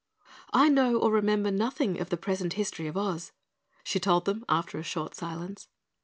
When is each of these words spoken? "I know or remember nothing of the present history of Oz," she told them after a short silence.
"I 0.51 0.67
know 0.67 0.95
or 0.97 1.11
remember 1.11 1.51
nothing 1.51 1.99
of 2.01 2.09
the 2.09 2.17
present 2.17 2.53
history 2.53 2.87
of 2.87 2.97
Oz," 2.97 3.33
she 3.83 3.99
told 3.99 4.25
them 4.25 4.43
after 4.49 4.79
a 4.79 4.83
short 4.83 5.13
silence. 5.13 5.67